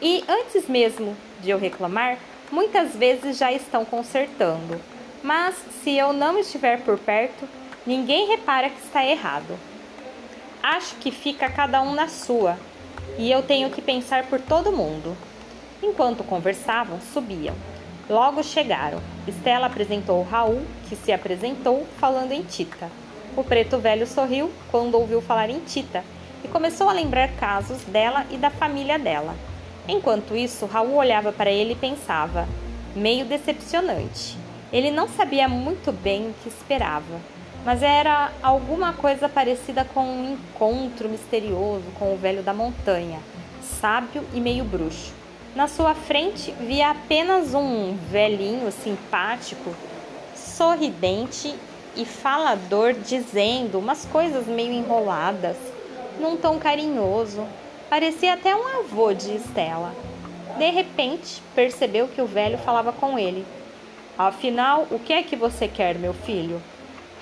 [0.00, 2.18] E antes mesmo de eu reclamar,
[2.50, 4.80] muitas vezes já estão consertando.
[5.22, 7.48] Mas se eu não estiver por perto,
[7.86, 9.58] ninguém repara que está errado.
[10.62, 12.58] Acho que fica cada um na sua,
[13.18, 15.16] e eu tenho que pensar por todo mundo.
[15.82, 17.54] Enquanto conversavam, subiam.
[18.08, 19.00] Logo chegaram.
[19.26, 22.88] Estela apresentou Raul, que se apresentou falando em Tita.
[23.36, 26.04] O preto velho sorriu quando ouviu falar em Tita
[26.44, 29.34] e começou a lembrar casos dela e da família dela.
[29.88, 32.46] Enquanto isso, Raul olhava para ele e pensava,
[32.94, 34.38] meio decepcionante.
[34.72, 37.20] Ele não sabia muito bem o que esperava,
[37.64, 43.18] mas era alguma coisa parecida com um encontro misterioso com o velho da montanha,
[43.60, 45.25] sábio e meio bruxo.
[45.56, 49.74] Na sua frente via apenas um velhinho simpático,
[50.34, 51.54] sorridente
[51.96, 55.56] e falador, dizendo umas coisas meio enroladas,
[56.20, 57.42] num tom carinhoso.
[57.88, 59.94] Parecia até um avô de Estela.
[60.58, 63.42] De repente, percebeu que o velho falava com ele.
[64.18, 66.60] Afinal, o que é que você quer, meu filho?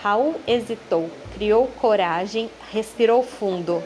[0.03, 3.81] Raul hesitou, criou coragem, respirou fundo.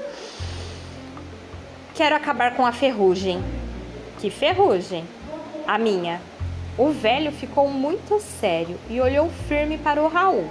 [1.94, 3.44] Quero acabar com a ferrugem.
[4.18, 5.04] Que ferrugem!
[5.64, 6.20] A minha.
[6.76, 10.48] O velho ficou muito sério e olhou firme para o Raul.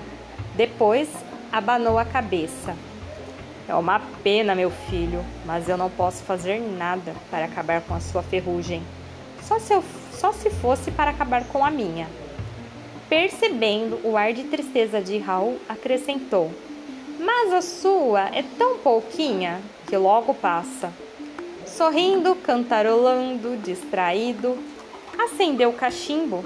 [0.56, 1.10] Depois
[1.52, 2.74] abanou a cabeça.
[3.68, 8.00] É uma pena, meu filho, mas eu não posso fazer nada para acabar com a
[8.00, 8.82] sua ferrugem.
[9.44, 12.08] Só se, eu, só se fosse para acabar com a minha.
[13.10, 16.54] Percebendo o ar de tristeza de Raul, acrescentou:
[17.20, 20.90] Mas a sua é tão pouquinha que logo passa
[21.78, 24.58] sorrindo, cantarolando, distraído.
[25.16, 26.44] Acendeu o cachimbo,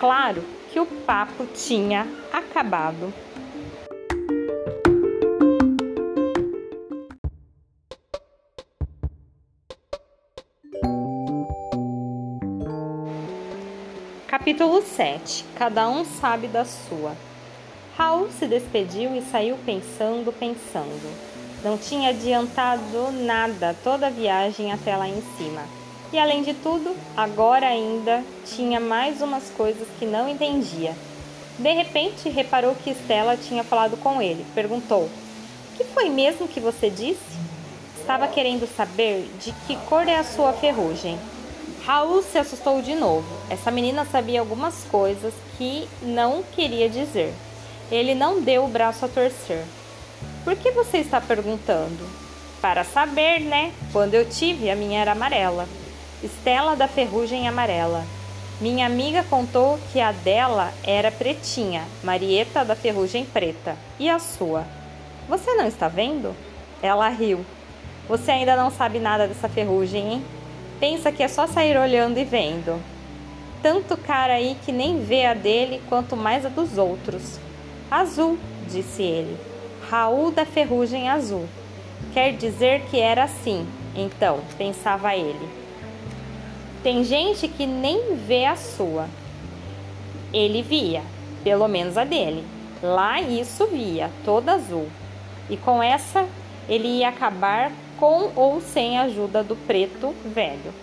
[0.00, 3.14] claro que o papo tinha acabado.
[14.26, 17.14] Capítulo 7 Cada um sabe da sua.
[17.96, 21.33] Raul se despediu e saiu pensando, pensando.
[21.64, 25.62] Não tinha adiantado nada toda a viagem até lá em cima.
[26.12, 30.94] E além de tudo, agora ainda tinha mais umas coisas que não entendia.
[31.58, 34.44] De repente, reparou que Estela tinha falado com ele.
[34.54, 35.08] Perguntou:
[35.74, 37.34] Que foi mesmo que você disse?
[37.98, 41.18] Estava querendo saber de que cor é a sua ferrugem.
[41.86, 43.26] Raul se assustou de novo.
[43.48, 47.32] Essa menina sabia algumas coisas que não queria dizer.
[47.90, 49.64] Ele não deu o braço a torcer.
[50.44, 52.06] Por que você está perguntando?
[52.60, 53.72] Para saber, né?
[53.90, 55.66] Quando eu tive, a minha era amarela.
[56.22, 58.04] Estela da ferrugem amarela.
[58.60, 63.74] Minha amiga contou que a dela era pretinha, Marieta da ferrugem preta.
[63.98, 64.66] E a sua?
[65.30, 66.36] Você não está vendo?
[66.82, 67.44] Ela riu.
[68.06, 70.24] Você ainda não sabe nada dessa ferrugem, hein?
[70.78, 72.78] Pensa que é só sair olhando e vendo.
[73.62, 77.40] Tanto cara aí que nem vê a dele, quanto mais a dos outros.
[77.90, 79.53] Azul, disse ele.
[79.94, 81.46] Raul da Ferrugem Azul.
[82.12, 85.48] Quer dizer que era assim, então, pensava ele.
[86.82, 89.06] Tem gente que nem vê a sua.
[90.32, 91.00] Ele via,
[91.44, 92.44] pelo menos a dele.
[92.82, 94.88] Lá isso via, toda azul.
[95.48, 96.26] E com essa
[96.68, 100.74] ele ia acabar com ou sem a ajuda do preto velho.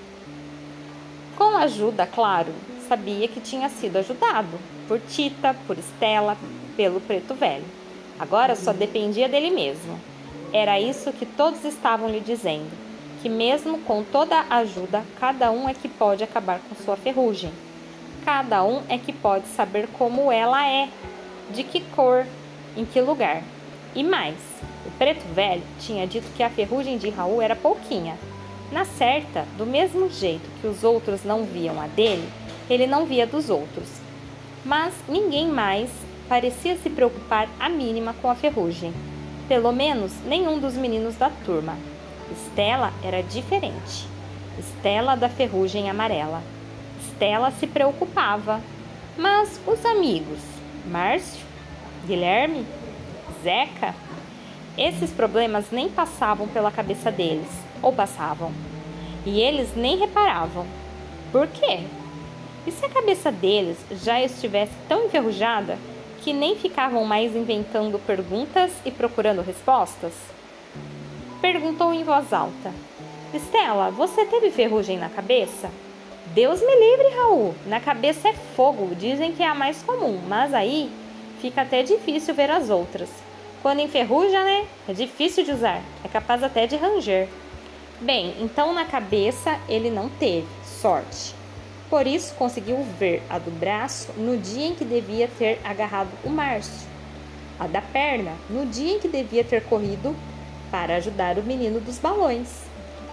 [1.38, 2.54] Com ajuda, claro,
[2.88, 6.38] sabia que tinha sido ajudado por Tita, por Estela,
[6.78, 7.81] pelo preto velho.
[8.22, 10.00] Agora só dependia dele mesmo.
[10.54, 12.70] Era isso que todos estavam lhe dizendo,
[13.20, 17.52] que mesmo com toda a ajuda, cada um é que pode acabar com sua ferrugem.
[18.24, 20.88] Cada um é que pode saber como ela é,
[21.50, 22.28] de que cor,
[22.78, 23.42] em que lugar.
[23.96, 24.38] E mais,
[24.86, 28.20] o preto velho tinha dito que a ferrugem de Raul era pouquinha.
[28.72, 32.30] Na certa, do mesmo jeito que os outros não viam a dele,
[32.70, 33.88] ele não via dos outros.
[34.64, 35.90] Mas ninguém mais
[36.32, 38.94] parecia se preocupar a mínima com a ferrugem.
[39.50, 41.78] Pelo menos nenhum dos meninos da turma.
[42.32, 44.08] Estela era diferente.
[44.58, 46.42] Estela da ferrugem amarela.
[47.02, 48.62] Estela se preocupava.
[49.18, 50.40] Mas os amigos,
[50.90, 51.46] Márcio,
[52.08, 52.66] Guilherme,
[53.44, 53.94] Zeca,
[54.78, 58.54] esses problemas nem passavam pela cabeça deles, ou passavam.
[59.26, 60.66] E eles nem reparavam.
[61.30, 61.82] Por quê?
[62.66, 65.78] E se a cabeça deles já estivesse tão enferrujada
[66.22, 70.14] que nem ficavam mais inventando perguntas e procurando respostas?
[71.42, 72.72] Perguntou em voz alta:
[73.34, 75.70] Estela, você teve ferrugem na cabeça?
[76.28, 77.56] Deus me livre, Raul.
[77.66, 80.90] Na cabeça é fogo, dizem que é a mais comum, mas aí
[81.42, 83.10] fica até difícil ver as outras.
[83.62, 84.66] Quando enferruja, né?
[84.88, 87.28] É difícil de usar, é capaz até de ranger.
[88.00, 91.41] Bem, então na cabeça ele não teve sorte.
[91.92, 96.30] Por isso conseguiu ver a do braço no dia em que devia ter agarrado o
[96.30, 96.88] Márcio,
[97.60, 100.16] a da perna no dia em que devia ter corrido
[100.72, 102.48] para ajudar o menino dos balões,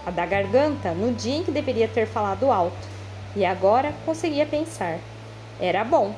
[0.05, 2.87] a da garganta no dia em que deveria ter falado alto.
[3.35, 4.97] E agora conseguia pensar.
[5.59, 6.15] Era bom,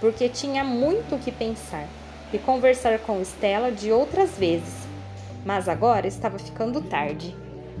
[0.00, 1.88] porque tinha muito o que pensar
[2.32, 4.86] e conversar com Estela de outras vezes.
[5.44, 7.36] Mas agora estava ficando tarde.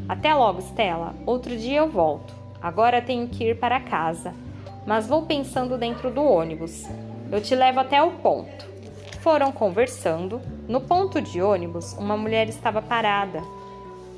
[0.08, 1.14] Até logo, Estela.
[1.24, 2.43] Outro dia eu volto.
[2.64, 4.32] Agora tenho que ir para casa,
[4.86, 6.86] mas vou pensando dentro do ônibus.
[7.30, 8.66] Eu te levo até o ponto.
[9.20, 10.40] Foram conversando.
[10.66, 13.42] No ponto de ônibus, uma mulher estava parada,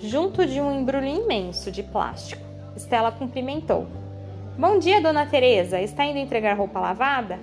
[0.01, 2.41] junto de um embrulho imenso de plástico.
[2.77, 3.89] Estela cumprimentou.
[4.57, 5.81] Bom dia, dona Teresa.
[5.81, 7.41] Está indo entregar roupa lavada?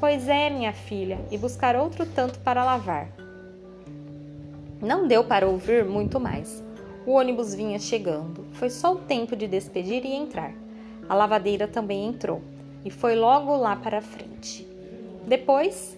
[0.00, 3.08] Pois é, minha filha, e buscar outro tanto para lavar.
[4.80, 6.64] Não deu para ouvir muito mais.
[7.06, 8.44] O ônibus vinha chegando.
[8.54, 10.52] Foi só o tempo de despedir e entrar.
[11.08, 12.42] A lavadeira também entrou
[12.84, 14.66] e foi logo lá para frente.
[15.24, 15.96] Depois,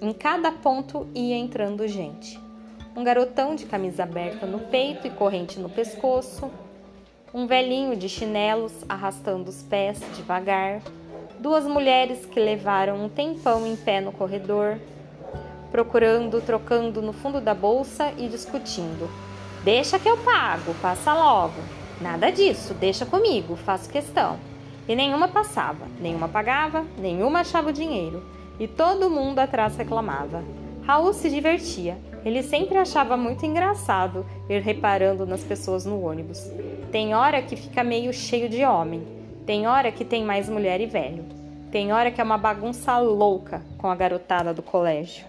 [0.00, 2.40] em cada ponto ia entrando gente.
[2.96, 6.50] Um garotão de camisa aberta no peito e corrente no pescoço,
[7.34, 10.80] um velhinho de chinelos arrastando os pés devagar,
[11.38, 14.78] duas mulheres que levaram um tempão em pé no corredor,
[15.70, 19.06] procurando, trocando no fundo da bolsa e discutindo.
[19.66, 21.60] Deixa que eu pago, passa logo.
[22.00, 24.38] Nada disso, deixa comigo, faço questão.
[24.86, 28.22] E nenhuma passava, nenhuma pagava, nenhuma achava o dinheiro.
[28.60, 30.44] E todo mundo atrás reclamava.
[30.86, 31.98] Raul se divertia.
[32.24, 36.48] Ele sempre achava muito engraçado ir reparando nas pessoas no ônibus.
[36.92, 39.04] Tem hora que fica meio cheio de homem,
[39.44, 41.24] tem hora que tem mais mulher e velho.
[41.72, 45.26] Tem hora que é uma bagunça louca com a garotada do colégio.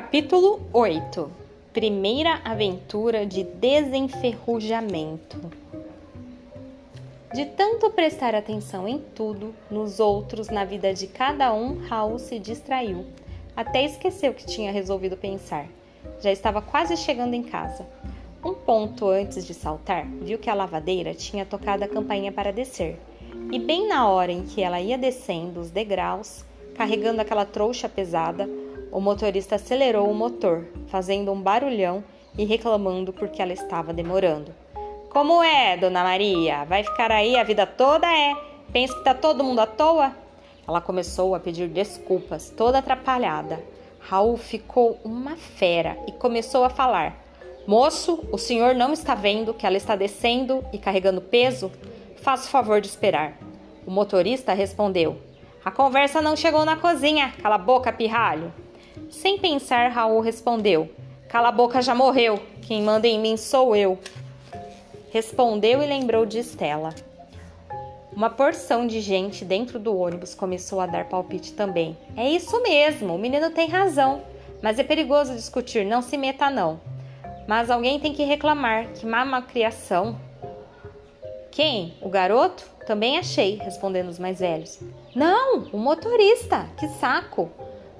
[0.00, 1.28] Capítulo 8
[1.72, 5.50] Primeira aventura de desenferrujamento.
[7.34, 12.38] De tanto prestar atenção em tudo, nos outros, na vida de cada um, Raul se
[12.38, 13.06] distraiu.
[13.56, 15.66] Até esqueceu que tinha resolvido pensar.
[16.20, 17.84] Já estava quase chegando em casa.
[18.44, 23.00] Um ponto antes de saltar, viu que a lavadeira tinha tocado a campainha para descer.
[23.50, 26.44] E bem na hora em que ela ia descendo os degraus,
[26.76, 28.48] carregando aquela trouxa pesada,
[28.90, 32.02] o motorista acelerou o motor, fazendo um barulhão
[32.36, 34.54] e reclamando porque ela estava demorando.
[35.10, 36.64] Como é, dona Maria?
[36.64, 38.06] Vai ficar aí a vida toda?
[38.06, 38.34] É?
[38.72, 40.12] Pensa que tá todo mundo à toa?
[40.66, 43.62] Ela começou a pedir desculpas, toda atrapalhada.
[44.00, 47.16] Raul ficou uma fera e começou a falar:
[47.66, 51.72] Moço, o senhor não está vendo que ela está descendo e carregando peso?
[52.22, 53.36] Faça o favor de esperar.
[53.86, 55.18] O motorista respondeu:
[55.64, 57.32] A conversa não chegou na cozinha.
[57.42, 58.52] Cala a boca, pirralho.
[59.10, 60.90] Sem pensar, Raul respondeu:
[61.28, 62.38] Cala a boca, já morreu.
[62.62, 63.98] Quem manda em mim sou eu.
[65.10, 66.94] Respondeu e lembrou de Estela.
[68.12, 71.96] Uma porção de gente dentro do ônibus começou a dar palpite também.
[72.16, 74.22] É isso mesmo, o menino tem razão.
[74.60, 76.80] Mas é perigoso discutir, não se meta não.
[77.46, 80.18] Mas alguém tem que reclamar, que má criação.
[81.50, 81.94] Quem?
[82.02, 82.64] O garoto?
[82.86, 84.80] Também achei, respondendo os mais velhos.
[85.14, 87.50] Não, o motorista, que saco.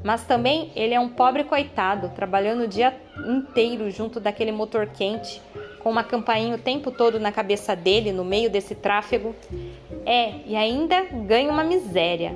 [0.08, 5.42] Mas também ele é um pobre coitado, trabalhando o dia inteiro junto daquele motor quente,
[5.80, 9.36] com uma campainha o tempo todo na cabeça dele, no meio desse tráfego.
[10.06, 12.34] É, e ainda ganha uma miséria.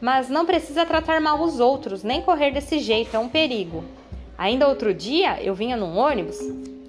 [0.00, 3.84] Mas não precisa tratar mal os outros, nem correr desse jeito, é um perigo.
[4.36, 6.40] Ainda outro dia eu vinha num ônibus.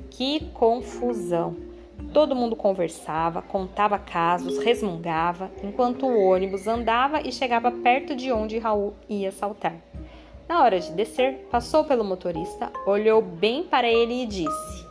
[0.09, 1.64] Que confusão!
[2.13, 8.57] Todo mundo conversava, contava casos, resmungava, enquanto o ônibus andava e chegava perto de onde
[8.57, 9.75] Raul ia saltar.
[10.47, 14.85] Na hora de descer, passou pelo motorista, olhou bem para ele e disse: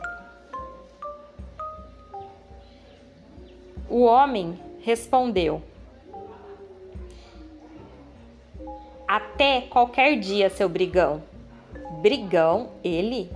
[3.89, 5.61] O homem respondeu:
[9.07, 11.23] Até qualquer dia, seu brigão.
[12.01, 13.31] Brigão, ele?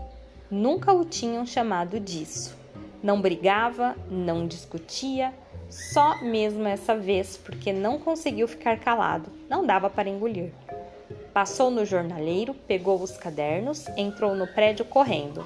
[0.51, 2.58] Nunca o tinham chamado disso.
[3.01, 5.33] Não brigava, não discutia,
[5.69, 10.51] só mesmo essa vez porque não conseguiu ficar calado, não dava para engolir.
[11.33, 15.45] Passou no jornaleiro, pegou os cadernos, entrou no prédio correndo.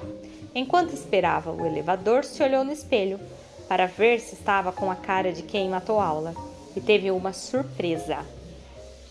[0.54, 3.20] Enquanto esperava o elevador, se olhou no espelho
[3.68, 6.34] para ver se estava com a cara de quem matou aula
[6.76, 8.18] e teve uma surpresa.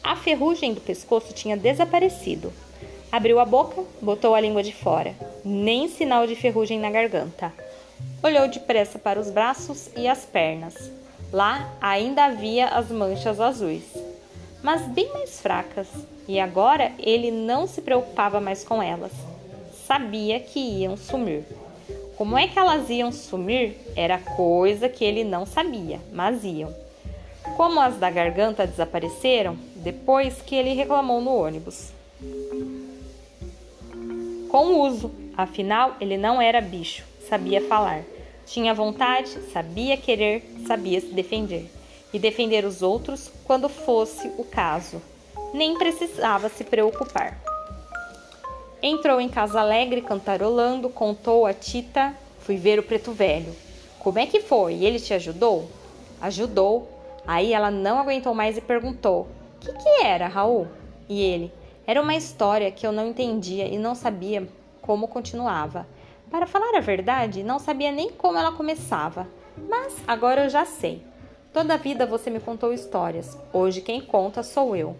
[0.03, 2.51] A ferrugem do pescoço tinha desaparecido.
[3.11, 5.13] Abriu a boca, botou a língua de fora,
[5.45, 7.53] nem sinal de ferrugem na garganta.
[8.21, 10.91] Olhou depressa para os braços e as pernas.
[11.31, 13.83] Lá ainda havia as manchas azuis,
[14.61, 15.87] mas bem mais fracas,
[16.27, 19.11] e agora ele não se preocupava mais com elas.
[19.85, 21.43] Sabia que iam sumir.
[22.15, 26.73] Como é que elas iam sumir era coisa que ele não sabia, mas iam.
[27.57, 31.91] Como as da garganta desapareceram depois que ele reclamou no ônibus.
[34.49, 38.03] Com uso, afinal ele não era bicho, sabia falar.
[38.45, 41.69] Tinha vontade, sabia querer, sabia se defender.
[42.13, 45.01] E defender os outros quando fosse o caso.
[45.53, 47.41] Nem precisava se preocupar.
[48.81, 53.55] Entrou em casa alegre, cantarolando, contou a Tita: Fui ver o preto velho.
[53.99, 54.83] Como é que foi?
[54.83, 55.69] Ele te ajudou?
[56.19, 56.89] Ajudou.
[57.25, 60.67] Aí ela não aguentou mais e perguntou: O que, que era, Raul?
[61.07, 61.51] E ele:
[61.87, 64.47] Era uma história que eu não entendia e não sabia
[64.81, 65.87] como continuava.
[66.33, 69.27] Para falar a verdade, não sabia nem como ela começava,
[69.69, 71.03] mas agora eu já sei.
[71.53, 74.97] Toda a vida você me contou histórias, hoje quem conta sou eu.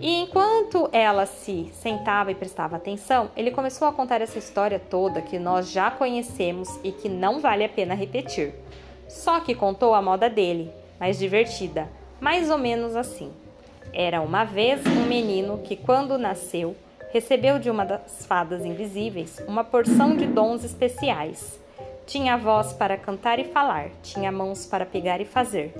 [0.00, 5.20] E enquanto ela se sentava e prestava atenção, ele começou a contar essa história toda
[5.20, 8.54] que nós já conhecemos e que não vale a pena repetir.
[9.06, 11.86] Só que contou a moda dele, mais divertida,
[12.18, 13.30] mais ou menos assim.
[13.92, 16.74] Era uma vez um menino que, quando nasceu,
[17.12, 21.60] recebeu de uma das fadas invisíveis uma porção de dons especiais.
[22.06, 25.74] Tinha voz para cantar e falar, tinha mãos para pegar e fazer,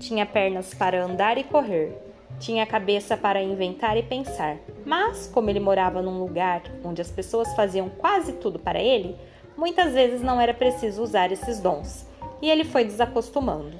[0.00, 1.92] tinha pernas para andar e correr,
[2.40, 4.56] tinha cabeça para inventar e pensar.
[4.84, 9.14] Mas, como ele morava num lugar onde as pessoas faziam quase tudo para ele,
[9.56, 12.06] muitas vezes não era preciso usar esses dons,
[12.40, 13.76] e ele foi desacostumando,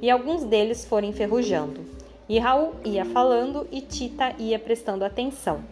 [0.00, 1.80] e alguns deles foram enferrujando.
[2.28, 5.62] E Raul ia falando e Tita ia prestando atenção.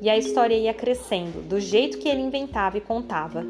[0.00, 3.44] E a história ia crescendo, do jeito que ele inventava e contava.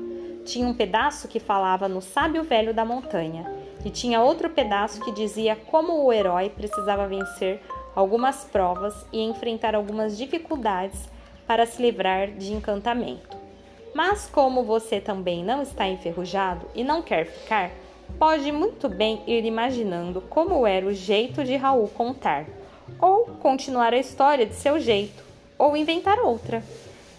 [0.44, 3.51] Tinha um pedaço que falava no sábio velho da montanha,
[3.84, 7.61] e tinha outro pedaço que dizia como o herói precisava vencer
[7.94, 11.09] algumas provas e enfrentar algumas dificuldades
[11.47, 13.36] para se livrar de encantamento.
[13.94, 17.70] Mas como você também não está enferrujado e não quer ficar,
[18.18, 22.44] pode muito bem ir imaginando como era o jeito de Raul contar,
[23.01, 25.26] ou continuar a história de seu jeito,
[25.59, 26.62] ou inventar outra.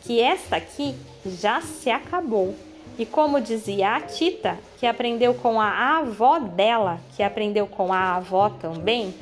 [0.04, 2.56] Que esta aqui já se acabou.
[2.98, 8.16] E como dizia a Tita, que aprendeu com a avó dela, que aprendeu com a
[8.16, 9.14] avó também,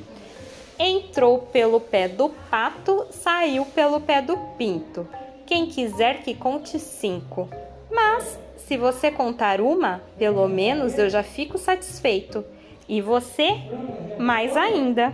[0.80, 5.08] entrou pelo pé do pato, saiu pelo pé do pinto.
[5.46, 7.50] Quem quiser que conte cinco.
[7.92, 12.44] Mas, se você contar uma, pelo menos eu já fico satisfeito.
[12.88, 13.50] E você,
[14.18, 15.14] mais ainda.